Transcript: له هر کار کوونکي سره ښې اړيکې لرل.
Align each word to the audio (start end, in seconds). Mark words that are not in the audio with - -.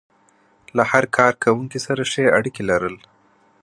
له 0.75 0.83
هر 0.91 1.03
کار 1.17 1.33
کوونکي 1.43 1.79
سره 1.87 2.01
ښې 2.11 2.25
اړيکې 2.37 2.63
لرل. 2.69 2.95